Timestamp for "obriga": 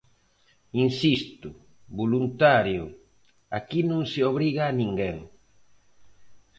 4.31-4.63